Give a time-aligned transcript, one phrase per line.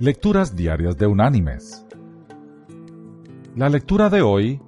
[0.00, 1.84] Lecturas Diarias de Unánimes.
[3.56, 4.62] La lectura de hoy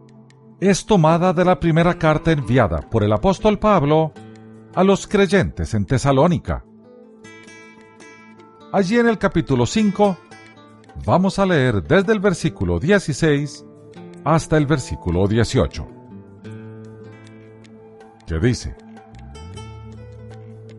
[0.59, 4.13] es tomada de la primera carta enviada por el apóstol Pablo
[4.75, 6.65] a los creyentes en Tesalónica.
[8.73, 10.19] Allí en el capítulo 5
[11.07, 13.65] vamos a leer desde el versículo 16
[14.25, 15.87] hasta el versículo 18,
[18.27, 18.75] que dice,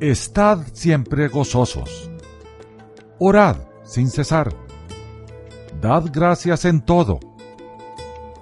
[0.02, 2.12] Estad siempre gozosos,
[3.18, 4.54] orad sin cesar.
[5.82, 7.20] Dad gracias en todo,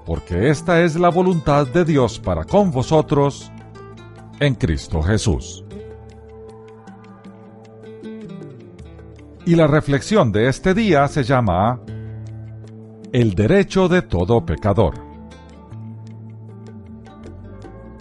[0.05, 3.52] porque esta es la voluntad de Dios para con vosotros
[4.40, 5.66] en Cristo Jesús.
[9.43, 11.81] Y la reflexión de este día se llama
[13.12, 14.93] El derecho de todo pecador.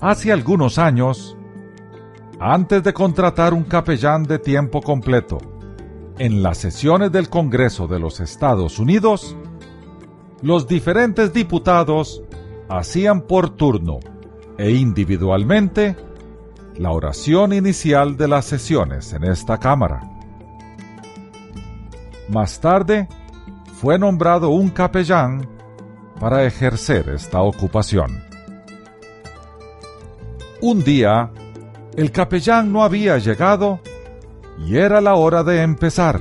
[0.03, 1.35] Hace algunos años,
[2.39, 5.58] antes de contratar un capellán de tiempo completo,
[6.19, 9.37] en las sesiones del Congreso de los Estados Unidos,
[10.43, 12.23] los diferentes diputados
[12.69, 14.01] hacían por turno
[14.57, 15.97] e individualmente
[16.77, 20.01] la oración inicial de las sesiones en esta Cámara.
[22.29, 23.09] Más tarde,
[23.81, 25.49] fue nombrado un capellán
[26.21, 28.23] para ejercer esta ocupación.
[30.61, 31.31] Un día,
[31.97, 33.81] el capellán no había llegado
[34.65, 36.21] y era la hora de empezar.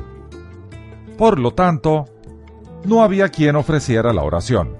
[1.17, 2.05] Por lo tanto,
[2.85, 4.75] no había quien ofreciera la oración.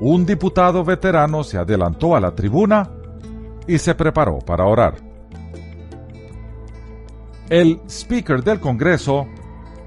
[0.00, 2.90] Un diputado veterano se adelantó a la tribuna
[3.66, 4.96] y se preparó para orar.
[7.48, 9.26] El speaker del Congreso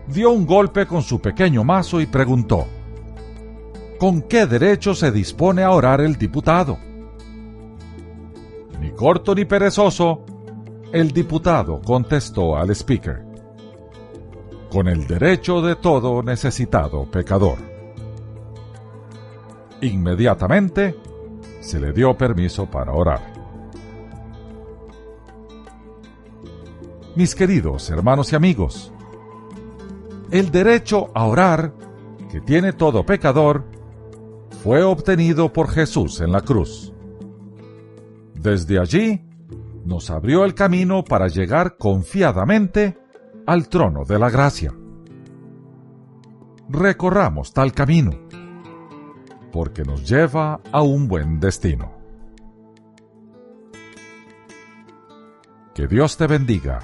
[0.07, 2.65] dio un golpe con su pequeño mazo y preguntó,
[3.99, 6.77] ¿Con qué derecho se dispone a orar el diputado?
[8.79, 10.23] Ni corto ni perezoso,
[10.99, 13.23] el diputado contestó al speaker,
[14.71, 17.59] con el derecho de todo necesitado pecador.
[19.81, 20.95] Inmediatamente
[21.59, 23.21] se le dio permiso para orar.
[27.15, 28.91] Mis queridos hermanos y amigos,
[30.31, 31.73] el derecho a orar
[32.31, 33.65] que tiene todo pecador
[34.63, 36.91] fue obtenido por Jesús en la cruz.
[38.33, 39.26] Desde allí,
[39.87, 42.97] nos abrió el camino para llegar confiadamente
[43.45, 44.73] al trono de la gracia.
[46.69, 48.11] Recorramos tal camino,
[49.53, 51.95] porque nos lleva a un buen destino.
[55.73, 56.79] Que Dios te bendiga